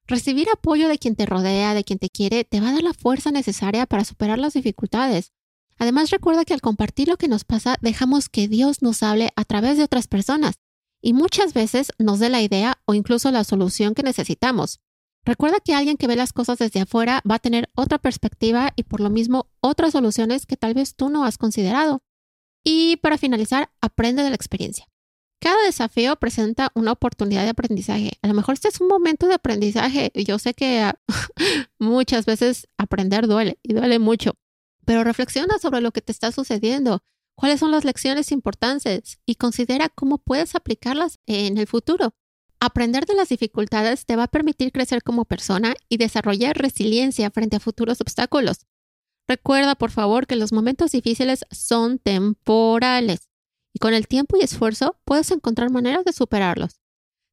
Recibir 0.07 0.47
apoyo 0.51 0.87
de 0.87 0.97
quien 0.97 1.15
te 1.15 1.27
rodea, 1.27 1.75
de 1.75 1.83
quien 1.83 1.99
te 1.99 2.09
quiere, 2.09 2.43
te 2.43 2.59
va 2.59 2.69
a 2.69 2.73
dar 2.73 2.83
la 2.83 2.93
fuerza 2.93 3.31
necesaria 3.31 3.85
para 3.85 4.05
superar 4.05 4.39
las 4.39 4.53
dificultades. 4.53 5.31
Además, 5.77 6.09
recuerda 6.09 6.45
que 6.45 6.53
al 6.53 6.61
compartir 6.61 7.07
lo 7.07 7.17
que 7.17 7.27
nos 7.27 7.43
pasa, 7.43 7.77
dejamos 7.81 8.29
que 8.29 8.47
Dios 8.47 8.81
nos 8.81 9.03
hable 9.03 9.31
a 9.35 9.45
través 9.45 9.77
de 9.77 9.83
otras 9.83 10.07
personas 10.07 10.55
y 11.01 11.13
muchas 11.13 11.53
veces 11.53 11.91
nos 11.99 12.19
dé 12.19 12.29
la 12.29 12.41
idea 12.41 12.81
o 12.85 12.93
incluso 12.93 13.29
la 13.31 13.43
solución 13.43 13.93
que 13.93 14.03
necesitamos. 14.03 14.79
Recuerda 15.25 15.59
que 15.59 15.73
alguien 15.73 15.97
que 15.97 16.07
ve 16.07 16.15
las 16.15 16.33
cosas 16.33 16.59
desde 16.59 16.81
afuera 16.81 17.21
va 17.29 17.35
a 17.35 17.39
tener 17.39 17.69
otra 17.75 17.97
perspectiva 17.97 18.73
y 18.75 18.83
por 18.83 18.99
lo 18.99 19.09
mismo 19.09 19.49
otras 19.61 19.93
soluciones 19.93 20.45
que 20.45 20.57
tal 20.57 20.73
vez 20.73 20.95
tú 20.95 21.09
no 21.09 21.25
has 21.25 21.37
considerado. 21.37 22.01
Y 22.63 22.97
para 22.97 23.17
finalizar, 23.17 23.69
aprende 23.81 24.23
de 24.23 24.29
la 24.29 24.35
experiencia. 24.35 24.87
Cada 25.39 25.61
desafío 25.65 26.15
presenta 26.15 26.71
una 26.73 26.93
oportunidad 26.93 27.43
de 27.43 27.49
aprendizaje. 27.49 28.13
A 28.21 28.27
lo 28.27 28.33
mejor 28.33 28.53
este 28.53 28.69
es 28.69 28.79
un 28.79 28.87
momento 28.87 29.27
de 29.27 29.33
aprendizaje. 29.33 30.11
Yo 30.15 30.39
sé 30.39 30.53
que 30.53 30.89
muchas 31.79 32.25
veces 32.25 32.69
aprender 32.77 33.27
duele 33.27 33.59
y 33.61 33.73
duele 33.73 33.99
mucho, 33.99 34.35
pero 34.85 35.03
reflexiona 35.03 35.59
sobre 35.59 35.81
lo 35.81 35.91
que 35.91 36.01
te 36.01 36.11
está 36.11 36.31
sucediendo, 36.31 37.03
cuáles 37.35 37.59
son 37.59 37.71
las 37.71 37.85
lecciones 37.85 38.31
importantes 38.31 39.19
y 39.25 39.35
considera 39.35 39.89
cómo 39.89 40.17
puedes 40.17 40.55
aplicarlas 40.55 41.19
en 41.25 41.57
el 41.57 41.67
futuro. 41.67 42.15
Aprender 42.59 43.05
de 43.05 43.15
las 43.15 43.29
dificultades 43.29 44.05
te 44.05 44.15
va 44.15 44.23
a 44.23 44.27
permitir 44.27 44.71
crecer 44.71 45.03
como 45.03 45.25
persona 45.25 45.75
y 45.89 45.97
desarrollar 45.97 46.57
resiliencia 46.57 47.29
frente 47.29 47.57
a 47.57 47.59
futuros 47.59 47.99
obstáculos. 47.99 48.65
Recuerda, 49.27 49.75
por 49.75 49.91
favor, 49.91 50.27
que 50.27 50.35
los 50.35 50.53
momentos 50.53 50.91
difíciles 50.91 51.45
son 51.51 51.99
temporales 51.99 53.29
y 53.73 53.79
con 53.79 53.93
el 53.93 54.07
tiempo 54.07 54.37
y 54.37 54.43
esfuerzo 54.43 54.97
puedes 55.03 55.31
encontrar 55.31 55.71
maneras 55.71 56.05
de 56.05 56.13
superarlos. 56.13 56.79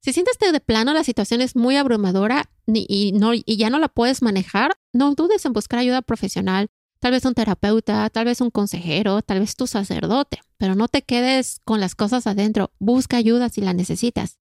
Si 0.02 0.12
sientes 0.12 0.38
que 0.38 0.50
de 0.50 0.60
plano 0.60 0.94
la 0.94 1.04
situación 1.04 1.42
es 1.42 1.56
muy 1.56 1.76
abrumadora 1.76 2.50
y, 2.66 3.12
y 3.44 3.56
ya 3.56 3.70
no 3.70 3.78
la 3.78 3.88
puedes 3.88 4.22
manejar, 4.22 4.78
no 4.94 5.14
dudes 5.14 5.44
en 5.44 5.52
buscar 5.52 5.80
ayuda 5.80 6.00
profesional 6.00 6.70
tal 7.00 7.12
vez 7.12 7.24
un 7.24 7.34
terapeuta, 7.34 8.08
tal 8.10 8.26
vez 8.26 8.40
un 8.40 8.50
consejero, 8.50 9.22
tal 9.22 9.40
vez 9.40 9.56
tu 9.56 9.66
sacerdote, 9.66 10.40
pero 10.58 10.74
no 10.74 10.86
te 10.86 11.02
quedes 11.02 11.60
con 11.64 11.80
las 11.80 11.94
cosas 11.94 12.26
adentro, 12.26 12.70
busca 12.78 13.16
ayuda 13.16 13.48
si 13.48 13.62
la 13.62 13.72
necesitas. 13.72 14.38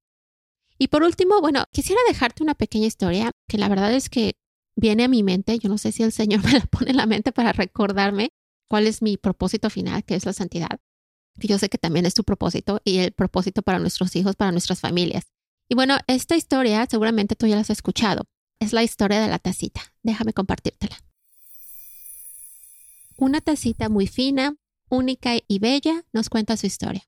Y 0.77 0.89
por 0.89 1.03
último, 1.03 1.41
bueno, 1.41 1.65
quisiera 1.71 2.01
dejarte 2.07 2.43
una 2.43 2.55
pequeña 2.55 2.87
historia 2.87 3.31
que 3.47 3.57
la 3.57 3.67
verdad 3.67 3.93
es 3.93 4.09
que 4.09 4.35
viene 4.75 5.03
a 5.03 5.07
mi 5.07 5.23
mente. 5.23 5.57
Yo 5.59 5.69
no 5.69 5.77
sé 5.77 5.91
si 5.91 6.03
el 6.03 6.11
Señor 6.11 6.43
me 6.45 6.53
la 6.53 6.65
pone 6.65 6.91
en 6.91 6.97
la 6.97 7.05
mente 7.05 7.31
para 7.31 7.51
recordarme 7.51 8.29
cuál 8.69 8.87
es 8.87 9.01
mi 9.01 9.17
propósito 9.17 9.69
final, 9.69 10.03
que 10.03 10.15
es 10.15 10.25
la 10.25 10.33
santidad. 10.33 10.79
Que 11.39 11.47
yo 11.47 11.57
sé 11.57 11.69
que 11.69 11.77
también 11.77 12.05
es 12.05 12.13
tu 12.13 12.23
propósito 12.23 12.81
y 12.83 12.99
el 12.99 13.11
propósito 13.11 13.61
para 13.61 13.79
nuestros 13.79 14.15
hijos, 14.15 14.35
para 14.35 14.51
nuestras 14.51 14.79
familias. 14.79 15.25
Y 15.69 15.75
bueno, 15.75 15.97
esta 16.07 16.35
historia 16.35 16.85
seguramente 16.89 17.35
tú 17.35 17.47
ya 17.47 17.55
la 17.55 17.61
has 17.61 17.69
escuchado. 17.69 18.25
Es 18.59 18.73
la 18.73 18.83
historia 18.83 19.21
de 19.21 19.27
la 19.27 19.39
tacita. 19.39 19.81
Déjame 20.03 20.33
compartírtela. 20.33 20.97
Una 23.21 23.41
tacita 23.41 23.89
muy 23.89 24.07
fina, 24.07 24.55
única 24.89 25.33
y 25.45 25.59
bella 25.59 26.05
nos 26.13 26.29
cuenta 26.29 26.55
su 26.55 26.67
historia. 26.67 27.03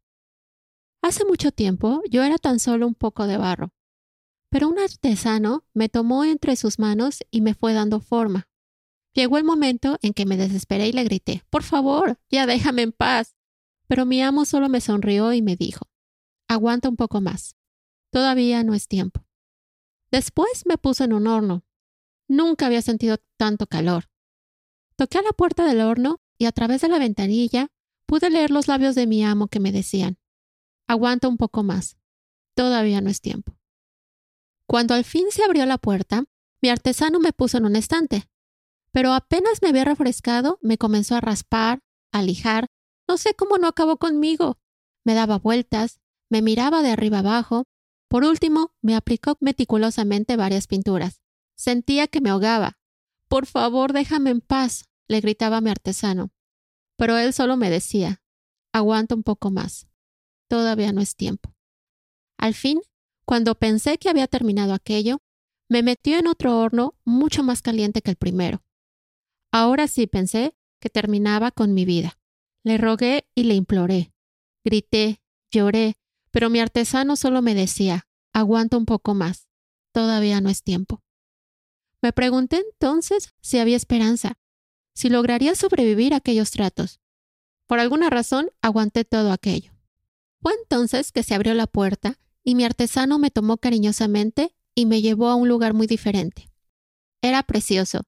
Hace 1.01 1.23
mucho 1.23 1.53
tiempo 1.53 2.01
yo 2.09 2.21
era 2.23 2.37
tan 2.37 2.59
solo 2.59 2.85
un 2.85 2.95
poco 2.95 3.27
de 3.27 3.37
barro, 3.37 3.71
pero 4.49 4.67
un 4.67 4.77
artesano 4.77 5.63
me 5.73 5.87
tomó 5.87 6.25
entre 6.25 6.57
sus 6.57 6.79
manos 6.79 7.19
y 7.31 7.39
me 7.39 7.53
fue 7.53 7.71
dando 7.71 8.01
forma. 8.01 8.49
Llegó 9.13 9.37
el 9.37 9.45
momento 9.45 9.99
en 10.01 10.11
que 10.11 10.25
me 10.25 10.35
desesperé 10.35 10.89
y 10.89 10.91
le 10.91 11.05
grité, 11.05 11.45
Por 11.49 11.63
favor, 11.63 12.19
ya 12.29 12.45
déjame 12.45 12.81
en 12.81 12.91
paz. 12.91 13.37
Pero 13.87 14.05
mi 14.05 14.21
amo 14.21 14.43
solo 14.43 14.67
me 14.67 14.81
sonrió 14.81 15.31
y 15.31 15.41
me 15.41 15.55
dijo, 15.55 15.87
Aguanta 16.49 16.89
un 16.89 16.97
poco 16.97 17.21
más. 17.21 17.55
Todavía 18.11 18.65
no 18.65 18.73
es 18.73 18.89
tiempo. 18.89 19.25
Después 20.11 20.65
me 20.65 20.77
puso 20.77 21.05
en 21.05 21.13
un 21.13 21.27
horno. 21.27 21.63
Nunca 22.27 22.65
había 22.65 22.81
sentido 22.81 23.17
tanto 23.37 23.65
calor. 23.65 24.10
Toqué 24.95 25.19
a 25.19 25.23
la 25.23 25.31
puerta 25.31 25.65
del 25.65 25.81
horno 25.81 26.21
y 26.37 26.45
a 26.45 26.51
través 26.51 26.81
de 26.81 26.89
la 26.89 26.99
ventanilla 26.99 27.67
pude 28.05 28.29
leer 28.29 28.51
los 28.51 28.67
labios 28.67 28.95
de 28.95 29.07
mi 29.07 29.23
amo 29.23 29.47
que 29.47 29.59
me 29.59 29.71
decían, 29.71 30.17
Aguanta 30.87 31.27
un 31.29 31.37
poco 31.37 31.63
más. 31.63 31.97
Todavía 32.53 32.99
no 32.99 33.09
es 33.09 33.21
tiempo. 33.21 33.55
Cuando 34.67 34.93
al 34.93 35.05
fin 35.05 35.27
se 35.31 35.43
abrió 35.43 35.65
la 35.65 35.77
puerta, 35.77 36.25
mi 36.61 36.69
artesano 36.69 37.19
me 37.19 37.31
puso 37.33 37.57
en 37.57 37.65
un 37.65 37.75
estante. 37.75 38.29
Pero 38.91 39.13
apenas 39.13 39.61
me 39.61 39.69
había 39.69 39.85
refrescado, 39.85 40.59
me 40.61 40.77
comenzó 40.77 41.15
a 41.15 41.21
raspar, 41.21 41.79
a 42.11 42.21
lijar. 42.21 42.67
No 43.07 43.17
sé 43.17 43.33
cómo 43.33 43.57
no 43.57 43.67
acabó 43.67 43.97
conmigo. 43.97 44.59
Me 45.05 45.13
daba 45.13 45.39
vueltas, 45.39 45.99
me 46.29 46.41
miraba 46.41 46.81
de 46.81 46.91
arriba 46.91 47.19
abajo. 47.19 47.63
Por 48.09 48.25
último, 48.25 48.73
me 48.81 48.95
aplicó 48.95 49.37
meticulosamente 49.39 50.35
varias 50.35 50.67
pinturas. 50.67 51.21
Sentía 51.55 52.07
que 52.07 52.19
me 52.19 52.29
ahogaba. 52.29 52.80
Por 53.31 53.47
favor, 53.47 53.93
déjame 53.93 54.29
en 54.29 54.41
paz, 54.41 54.83
le 55.07 55.21
gritaba 55.21 55.61
mi 55.61 55.71
artesano. 55.71 56.31
Pero 56.97 57.17
él 57.17 57.33
solo 57.33 57.57
me 57.57 57.71
decía, 57.71 58.21
aguanta 58.73 59.15
un 59.15 59.23
poco 59.23 59.49
más 59.49 59.87
todavía 60.51 60.91
no 60.91 60.99
es 60.99 61.15
tiempo. 61.15 61.55
Al 62.37 62.53
fin, 62.53 62.81
cuando 63.23 63.55
pensé 63.55 63.97
que 63.97 64.09
había 64.09 64.27
terminado 64.27 64.73
aquello, 64.73 65.21
me 65.69 65.81
metió 65.81 66.19
en 66.19 66.27
otro 66.27 66.59
horno 66.59 66.99
mucho 67.05 67.41
más 67.41 67.61
caliente 67.61 68.01
que 68.01 68.11
el 68.11 68.17
primero. 68.17 68.61
Ahora 69.53 69.87
sí 69.87 70.07
pensé 70.07 70.53
que 70.81 70.89
terminaba 70.89 71.51
con 71.51 71.73
mi 71.73 71.85
vida. 71.85 72.19
Le 72.65 72.77
rogué 72.77 73.29
y 73.33 73.45
le 73.45 73.55
imploré. 73.55 74.11
Grité, 74.65 75.21
lloré, 75.49 75.95
pero 76.31 76.49
mi 76.49 76.59
artesano 76.59 77.15
solo 77.15 77.41
me 77.41 77.55
decía, 77.55 78.09
aguanta 78.33 78.75
un 78.75 78.85
poco 78.85 79.13
más, 79.13 79.47
todavía 79.93 80.41
no 80.41 80.49
es 80.49 80.63
tiempo. 80.63 81.01
Me 82.01 82.13
pregunté 82.13 82.57
entonces 82.57 83.33
si 83.41 83.59
había 83.59 83.77
esperanza, 83.77 84.37
si 84.93 85.09
lograría 85.09 85.55
sobrevivir 85.55 86.13
a 86.13 86.17
aquellos 86.17 86.51
tratos. 86.51 86.99
Por 87.67 87.79
alguna 87.79 88.09
razón 88.09 88.49
aguanté 88.61 89.05
todo 89.05 89.31
aquello. 89.31 89.71
Fue 90.41 90.53
entonces 90.61 91.11
que 91.11 91.23
se 91.23 91.35
abrió 91.35 91.53
la 91.53 91.67
puerta 91.67 92.17
y 92.43 92.55
mi 92.55 92.65
artesano 92.65 93.19
me 93.19 93.29
tomó 93.29 93.57
cariñosamente 93.57 94.55
y 94.73 94.85
me 94.85 95.01
llevó 95.01 95.29
a 95.29 95.35
un 95.35 95.47
lugar 95.47 95.73
muy 95.73 95.87
diferente. 95.87 96.49
Era 97.21 97.43
precioso. 97.43 98.01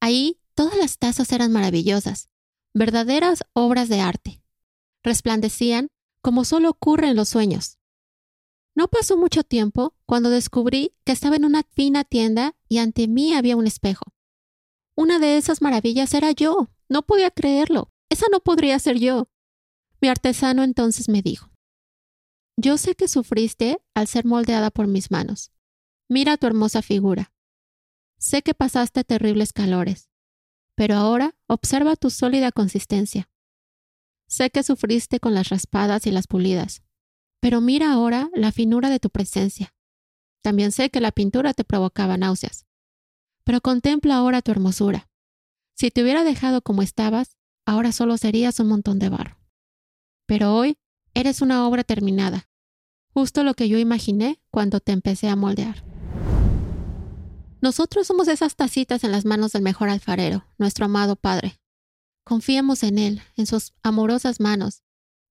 Ahí 0.00 0.40
todas 0.54 0.76
las 0.76 0.98
tazas 0.98 1.30
eran 1.32 1.52
maravillosas, 1.52 2.30
verdaderas 2.72 3.44
obras 3.52 3.88
de 3.88 4.00
arte. 4.00 4.42
Resplandecían 5.02 5.88
como 6.22 6.44
solo 6.44 6.70
ocurre 6.70 7.08
en 7.08 7.16
los 7.16 7.28
sueños. 7.28 7.75
No 8.76 8.88
pasó 8.88 9.16
mucho 9.16 9.42
tiempo 9.42 9.96
cuando 10.04 10.30
descubrí 10.30 10.94
que 11.04 11.12
estaba 11.12 11.36
en 11.36 11.44
una 11.44 11.62
fina 11.62 12.04
tienda 12.04 12.54
y 12.68 12.78
ante 12.78 13.08
mí 13.08 13.32
había 13.32 13.56
un 13.56 13.66
espejo. 13.66 14.12
Una 14.94 15.18
de 15.18 15.38
esas 15.38 15.62
maravillas 15.62 16.12
era 16.14 16.30
yo. 16.30 16.68
No 16.88 17.02
podía 17.02 17.30
creerlo. 17.30 17.90
Esa 18.10 18.26
no 18.30 18.40
podría 18.40 18.78
ser 18.78 18.98
yo. 18.98 19.28
Mi 20.00 20.08
artesano 20.08 20.62
entonces 20.62 21.08
me 21.08 21.22
dijo, 21.22 21.50
yo 22.58 22.78
sé 22.78 22.94
que 22.94 23.08
sufriste 23.08 23.82
al 23.94 24.06
ser 24.06 24.24
moldeada 24.24 24.70
por 24.70 24.86
mis 24.86 25.10
manos. 25.10 25.52
Mira 26.08 26.36
tu 26.36 26.46
hermosa 26.46 26.80
figura. 26.80 27.34
Sé 28.18 28.42
que 28.42 28.54
pasaste 28.54 29.04
terribles 29.04 29.52
calores, 29.52 30.08
pero 30.74 30.94
ahora 30.94 31.34
observa 31.48 31.96
tu 31.96 32.08
sólida 32.08 32.52
consistencia. 32.52 33.28
Sé 34.26 34.50
que 34.50 34.62
sufriste 34.62 35.20
con 35.20 35.34
las 35.34 35.50
raspadas 35.50 36.06
y 36.06 36.10
las 36.10 36.26
pulidas, 36.26 36.82
pero 37.40 37.60
mira 37.60 37.92
ahora 37.92 38.30
la 38.34 38.52
finura 38.52 38.90
de 38.90 39.00
tu 39.00 39.10
presencia. 39.10 39.74
También 40.42 40.72
sé 40.72 40.90
que 40.90 41.00
la 41.00 41.12
pintura 41.12 41.54
te 41.54 41.64
provocaba 41.64 42.16
náuseas, 42.16 42.66
pero 43.44 43.60
contempla 43.60 44.16
ahora 44.16 44.42
tu 44.42 44.50
hermosura. 44.50 45.08
Si 45.74 45.90
te 45.90 46.02
hubiera 46.02 46.24
dejado 46.24 46.62
como 46.62 46.82
estabas, 46.82 47.36
ahora 47.66 47.92
solo 47.92 48.16
serías 48.16 48.60
un 48.60 48.68
montón 48.68 48.98
de 48.98 49.08
barro. 49.08 49.38
Pero 50.26 50.54
hoy 50.54 50.78
Eres 51.16 51.40
una 51.40 51.66
obra 51.66 51.82
terminada, 51.82 52.46
justo 53.14 53.42
lo 53.42 53.54
que 53.54 53.70
yo 53.70 53.78
imaginé 53.78 54.38
cuando 54.50 54.80
te 54.80 54.92
empecé 54.92 55.30
a 55.30 55.34
moldear. 55.34 55.82
Nosotros 57.62 58.06
somos 58.06 58.28
esas 58.28 58.54
tacitas 58.54 59.02
en 59.02 59.12
las 59.12 59.24
manos 59.24 59.52
del 59.52 59.62
mejor 59.62 59.88
alfarero, 59.88 60.44
nuestro 60.58 60.84
amado 60.84 61.16
Padre. 61.16 61.58
Confiemos 62.22 62.82
en 62.82 62.98
Él, 62.98 63.22
en 63.34 63.46
sus 63.46 63.72
amorosas 63.82 64.40
manos. 64.40 64.82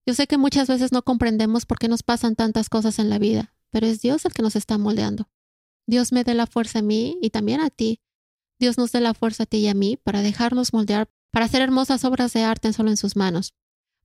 Yo 0.06 0.14
sé 0.14 0.28
que 0.28 0.38
muchas 0.38 0.68
veces 0.68 0.92
no 0.92 1.04
comprendemos 1.04 1.66
por 1.66 1.80
qué 1.80 1.88
nos 1.88 2.04
pasan 2.04 2.36
tantas 2.36 2.70
cosas 2.70 3.00
en 3.00 3.10
la 3.10 3.20
vida, 3.20 3.54
pero 3.72 3.88
es 3.88 4.02
Dios 4.02 4.26
el 4.26 4.34
que 4.34 4.42
nos 4.42 4.56
está 4.56 4.78
moldeando. 4.78 5.30
Dios 5.88 6.12
me 6.12 6.24
dé 6.24 6.34
la 6.34 6.48
fuerza 6.48 6.80
a 6.80 6.84
mí 6.84 7.18
y 7.22 7.30
también 7.32 7.62
a 7.62 7.70
ti. 7.70 8.02
Dios 8.60 8.78
nos 8.78 8.92
dé 8.92 9.02
la 9.02 9.14
fuerza 9.14 9.44
a 9.44 9.46
ti 9.46 9.58
y 9.58 9.68
a 9.68 9.74
mí 9.74 9.98
para 9.98 10.22
dejarnos 10.22 10.74
moldear, 10.74 11.10
para 11.32 11.46
hacer 11.46 11.62
hermosas 11.62 12.06
obras 12.06 12.34
de 12.34 12.44
arte 12.44 12.72
solo 12.74 12.90
en 12.90 12.98
sus 12.98 13.16
manos 13.16 13.54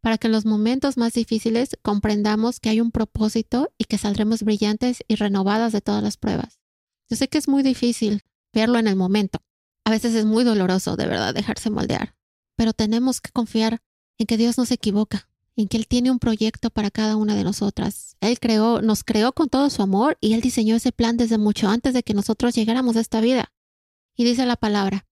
para 0.01 0.19
que 0.19 0.29
en 0.29 0.33
los 0.33 0.47
momentos 0.47 0.97
más 0.97 1.13
difíciles 1.13 1.79
comprendamos 1.83 2.61
que 2.61 2.71
hay 2.71 2.81
un 2.81 2.91
propósito 2.91 3.73
y 3.79 3.85
que 3.85 3.99
saldremos 3.99 4.43
brillantes 4.43 5.03
y 5.09 5.17
renovadas 5.17 5.73
de 5.73 5.81
todas 5.81 6.03
las 6.03 6.17
pruebas. 6.17 6.61
Yo 7.09 7.17
sé 7.17 7.29
que 7.29 7.39
es 7.39 7.49
muy 7.49 7.63
difícil 7.63 8.23
verlo 8.53 8.79
en 8.79 8.87
el 8.87 8.97
momento. 8.97 9.41
A 9.85 9.91
veces 9.91 10.15
es 10.15 10.25
muy 10.25 10.45
doloroso, 10.45 10.97
de 10.97 11.07
verdad, 11.07 11.35
dejarse 11.35 11.71
moldear. 11.71 12.15
Pero 12.57 12.73
tenemos 12.73 13.21
que 13.21 13.31
confiar 13.31 13.83
en 14.19 14.27
que 14.27 14.37
Dios 14.37 14.59
no 14.59 14.65
se 14.65 14.75
equivoca, 14.75 15.29
en 15.61 15.69
que 15.69 15.77
Él 15.77 15.87
tiene 15.87 16.11
un 16.11 16.19
proyecto 16.19 16.71
para 16.71 16.91
cada 16.91 17.17
una 17.17 17.35
de 17.35 17.45
nosotras. 17.45 18.17
Él 18.21 18.39
creó, 18.41 18.83
nos 18.83 19.05
creó 19.05 19.33
con 19.33 19.49
todo 19.49 19.71
su 19.71 19.83
amor 19.83 20.17
y 20.21 20.35
Él 20.35 20.41
diseñó 20.41 20.77
ese 20.77 20.93
plan 20.93 21.17
desde 21.17 21.39
mucho 21.39 21.69
antes 21.69 21.95
de 21.95 22.03
que 22.03 22.15
nosotros 22.15 22.55
llegáramos 22.55 22.97
a 22.97 23.01
esta 23.01 23.21
vida. 23.21 23.53
Y 24.17 24.25
dice 24.25 24.47
la 24.47 24.57
palabra, 24.57 25.07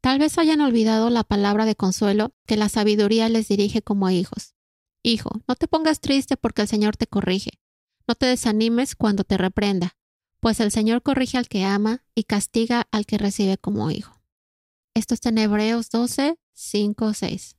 Tal 0.00 0.18
vez 0.18 0.38
hayan 0.38 0.62
olvidado 0.62 1.10
la 1.10 1.24
palabra 1.24 1.66
de 1.66 1.76
consuelo 1.76 2.34
que 2.46 2.56
la 2.56 2.70
sabiduría 2.70 3.28
les 3.28 3.48
dirige 3.48 3.82
como 3.82 4.06
a 4.06 4.14
hijos. 4.14 4.54
Hijo, 5.02 5.30
no 5.46 5.56
te 5.56 5.68
pongas 5.68 6.00
triste 6.00 6.38
porque 6.38 6.62
el 6.62 6.68
Señor 6.68 6.96
te 6.96 7.06
corrige. 7.06 7.50
No 8.08 8.14
te 8.14 8.26
desanimes 8.26 8.96
cuando 8.96 9.24
te 9.24 9.36
reprenda, 9.36 9.96
pues 10.40 10.60
el 10.60 10.72
Señor 10.72 11.02
corrige 11.02 11.36
al 11.36 11.48
que 11.48 11.64
ama 11.64 12.02
y 12.14 12.24
castiga 12.24 12.88
al 12.90 13.04
que 13.04 13.18
recibe 13.18 13.58
como 13.58 13.90
hijo. 13.90 14.22
Esto 14.94 15.14
está 15.14 15.28
en 15.28 15.38
Hebreos 15.38 15.90
12, 15.90 16.38
5, 16.54 17.14
6. 17.14 17.56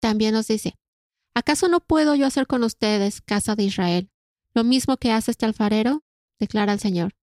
También 0.00 0.34
nos 0.34 0.48
dice, 0.48 0.76
¿acaso 1.34 1.68
no 1.68 1.80
puedo 1.80 2.14
yo 2.14 2.26
hacer 2.26 2.46
con 2.46 2.64
ustedes, 2.64 3.20
casa 3.20 3.54
de 3.56 3.64
Israel, 3.64 4.10
lo 4.54 4.64
mismo 4.64 4.96
que 4.96 5.12
hace 5.12 5.30
este 5.30 5.46
alfarero? 5.46 6.04
declara 6.38 6.72
el 6.72 6.80
Señor. 6.80 7.14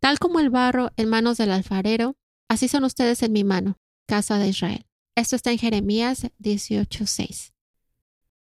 Tal 0.00 0.18
como 0.18 0.40
el 0.40 0.50
barro 0.50 0.90
en 0.96 1.08
manos 1.08 1.36
del 1.36 1.50
alfarero, 1.50 2.16
Así 2.52 2.68
son 2.68 2.84
ustedes 2.84 3.22
en 3.22 3.32
mi 3.32 3.44
mano, 3.44 3.78
casa 4.06 4.36
de 4.36 4.48
Israel. 4.48 4.84
Esto 5.14 5.36
está 5.36 5.52
en 5.52 5.58
Jeremías 5.58 6.26
18:6. 6.38 7.54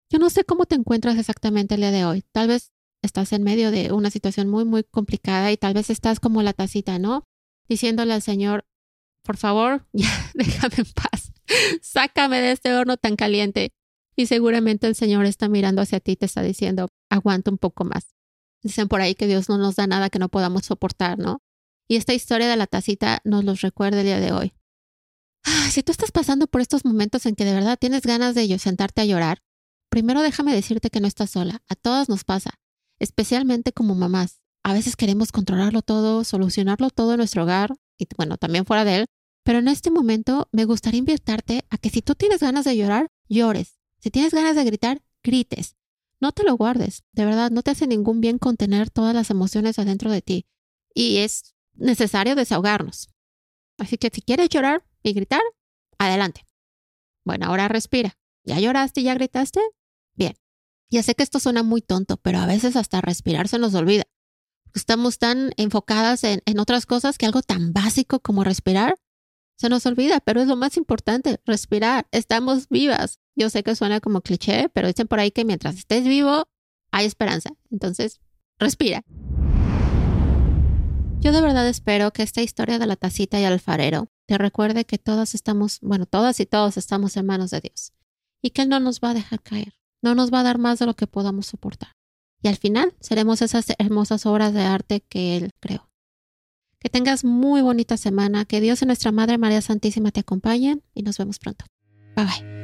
Yo 0.09 0.17
no 0.17 0.31
sé 0.31 0.43
cómo 0.45 0.65
te 0.65 0.73
encuentras 0.73 1.15
exactamente 1.19 1.75
el 1.75 1.81
día 1.81 1.91
de 1.91 2.05
hoy. 2.05 2.23
Tal 2.31 2.47
vez 2.47 2.71
estás 3.03 3.33
en 3.33 3.43
medio 3.43 3.69
de 3.69 3.91
una 3.91 4.09
situación 4.09 4.49
muy, 4.49 4.65
muy 4.65 4.83
complicada 4.83 5.51
y 5.51 5.57
tal 5.57 5.75
vez 5.75 5.91
estás 5.91 6.19
como 6.19 6.41
la 6.41 6.53
tacita, 6.53 6.97
¿no? 6.97 7.27
Diciéndole 7.67 8.13
al 8.13 8.23
Señor, 8.23 8.65
por 9.21 9.37
favor, 9.37 9.85
ya 9.93 10.09
déjame 10.33 10.77
en 10.77 10.91
paz. 10.91 11.31
Sácame 11.83 12.41
de 12.41 12.53
este 12.53 12.73
horno 12.73 12.97
tan 12.97 13.15
caliente. 13.15 13.73
Y 14.19 14.25
seguramente 14.25 14.85
el 14.85 14.95
Señor 14.95 15.25
está 15.25 15.47
mirando 15.47 15.81
hacia 15.81 16.01
ti 16.01 16.11
y 16.11 16.15
te 16.17 16.25
está 16.25 16.41
diciendo, 16.41 16.89
aguanta 17.09 17.51
un 17.51 17.57
poco 17.57 17.85
más. 17.85 18.17
Dicen 18.61 18.89
por 18.89 18.99
ahí 18.99 19.15
que 19.15 19.27
Dios 19.27 19.47
no 19.47 19.57
nos 19.57 19.77
da 19.77 19.87
nada 19.87 20.09
que 20.09 20.19
no 20.19 20.27
podamos 20.27 20.65
soportar, 20.65 21.17
¿no? 21.17 21.41
Y 21.87 21.95
esta 21.95 22.13
historia 22.13 22.49
de 22.49 22.57
la 22.57 22.67
tacita 22.67 23.21
nos 23.23 23.45
los 23.45 23.61
recuerda 23.61 24.01
el 24.01 24.05
día 24.05 24.19
de 24.19 24.33
hoy. 24.33 24.53
Si 25.71 25.83
tú 25.83 25.93
estás 25.93 26.11
pasando 26.11 26.47
por 26.47 26.59
estos 26.59 26.83
momentos 26.83 27.25
en 27.27 27.35
que 27.35 27.45
de 27.45 27.53
verdad 27.53 27.77
tienes 27.79 28.01
ganas 28.01 28.35
de 28.35 28.59
sentarte 28.59 28.99
a 28.99 29.05
llorar, 29.05 29.41
primero 29.89 30.21
déjame 30.21 30.53
decirte 30.53 30.89
que 30.89 30.99
no 30.99 31.07
estás 31.07 31.29
sola. 31.29 31.63
A 31.69 31.75
todas 31.75 32.09
nos 32.09 32.25
pasa, 32.25 32.59
especialmente 32.99 33.71
como 33.71 33.95
mamás. 33.95 34.41
a 34.65 34.73
veces 34.73 34.97
queremos 34.97 35.31
controlarlo 35.31 35.81
todo, 35.81 36.25
solucionarlo 36.25 36.89
todo 36.89 37.13
en 37.13 37.19
nuestro 37.19 37.43
hogar 37.43 37.73
y 37.97 38.05
bueno, 38.17 38.35
también 38.35 38.65
fuera 38.65 38.83
de 38.83 38.97
él. 38.97 39.05
Pero 39.45 39.59
en 39.59 39.69
este 39.69 39.91
momento 39.91 40.49
me 40.51 40.65
gustaría 40.65 40.99
invitarte 40.99 41.63
a 41.69 41.77
que 41.77 41.89
si 41.89 42.01
tú 42.01 42.15
tienes 42.15 42.41
ganas 42.41 42.65
de 42.65 42.75
llorar, 42.75 43.07
llores. 43.29 43.78
Si 43.99 44.11
tienes 44.11 44.33
ganas 44.33 44.55
de 44.55 44.63
gritar, 44.63 45.01
grites. 45.23 45.75
No 46.19 46.31
te 46.31 46.43
lo 46.43 46.55
guardes. 46.55 47.03
De 47.13 47.25
verdad, 47.25 47.51
no 47.51 47.63
te 47.63 47.71
hace 47.71 47.87
ningún 47.87 48.21
bien 48.21 48.37
contener 48.37 48.89
todas 48.89 49.13
las 49.13 49.29
emociones 49.29 49.79
adentro 49.79 50.11
de 50.11 50.21
ti. 50.21 50.47
Y 50.93 51.17
es 51.17 51.55
necesario 51.75 52.35
desahogarnos. 52.35 53.09
Así 53.77 53.97
que 53.97 54.09
si 54.13 54.21
quieres 54.21 54.49
llorar 54.49 54.85
y 55.03 55.13
gritar, 55.13 55.41
adelante. 55.97 56.45
Bueno, 57.23 57.47
ahora 57.47 57.67
respira. 57.67 58.17
¿Ya 58.43 58.59
lloraste 58.59 59.03
ya 59.03 59.13
gritaste? 59.13 59.61
Bien. 60.15 60.35
Ya 60.89 61.03
sé 61.03 61.15
que 61.15 61.23
esto 61.23 61.39
suena 61.39 61.63
muy 61.63 61.81
tonto, 61.81 62.17
pero 62.17 62.39
a 62.39 62.45
veces 62.45 62.75
hasta 62.75 63.01
respirar 63.01 63.47
se 63.47 63.59
nos 63.59 63.75
olvida. 63.75 64.03
Estamos 64.73 65.19
tan 65.19 65.51
enfocadas 65.57 66.23
en, 66.23 66.41
en 66.45 66.59
otras 66.59 66.85
cosas 66.85 67.17
que 67.17 67.25
algo 67.25 67.41
tan 67.41 67.73
básico 67.73 68.19
como 68.19 68.43
respirar 68.43 68.95
se 69.55 69.69
nos 69.69 69.85
olvida, 69.85 70.21
pero 70.21 70.41
es 70.41 70.47
lo 70.47 70.55
más 70.55 70.77
importante, 70.77 71.39
respirar. 71.45 72.07
Estamos 72.11 72.69
vivas. 72.69 73.19
Yo 73.39 73.49
sé 73.49 73.63
que 73.63 73.73
suena 73.73 74.01
como 74.01 74.19
cliché, 74.19 74.67
pero 74.73 74.87
dicen 74.87 75.07
por 75.07 75.21
ahí 75.21 75.31
que 75.31 75.45
mientras 75.45 75.77
estés 75.77 76.03
vivo, 76.03 76.49
hay 76.91 77.05
esperanza. 77.05 77.51
Entonces, 77.71 78.19
respira. 78.59 79.05
Yo 81.21 81.31
de 81.31 81.39
verdad 81.41 81.65
espero 81.65 82.11
que 82.11 82.21
esta 82.21 82.41
historia 82.41 82.79
de 82.79 82.85
la 82.85 82.97
tacita 82.97 83.39
y 83.39 83.45
alfarero 83.45 84.09
te 84.25 84.37
recuerde 84.37 84.83
que 84.83 84.97
todas 84.97 85.35
estamos, 85.35 85.79
bueno, 85.81 86.05
todas 86.05 86.41
y 86.41 86.45
todos 86.45 86.75
estamos 86.75 87.15
en 87.15 87.27
manos 87.27 87.51
de 87.51 87.61
Dios 87.61 87.93
y 88.41 88.49
que 88.49 88.63
Él 88.63 88.69
no 88.69 88.81
nos 88.81 88.99
va 88.99 89.11
a 89.11 89.13
dejar 89.13 89.41
caer, 89.41 89.73
no 90.01 90.15
nos 90.15 90.33
va 90.33 90.41
a 90.41 90.43
dar 90.43 90.57
más 90.57 90.79
de 90.79 90.85
lo 90.85 90.95
que 90.95 91.07
podamos 91.07 91.47
soportar. 91.47 91.95
Y 92.41 92.49
al 92.49 92.57
final 92.57 92.93
seremos 92.99 93.41
esas 93.41 93.67
hermosas 93.77 94.25
obras 94.25 94.53
de 94.53 94.63
arte 94.63 95.01
que 95.07 95.37
Él 95.37 95.51
creó. 95.61 95.89
Que 96.79 96.89
tengas 96.89 97.23
muy 97.23 97.61
bonita 97.61 97.95
semana, 97.95 98.43
que 98.43 98.59
Dios 98.59 98.81
y 98.81 98.85
nuestra 98.85 99.13
Madre 99.13 99.37
María 99.37 99.61
Santísima 99.61 100.11
te 100.11 100.19
acompañen 100.19 100.83
y 100.93 101.03
nos 101.03 101.17
vemos 101.17 101.39
pronto. 101.39 101.65
Bye 102.15 102.25
bye. 102.25 102.58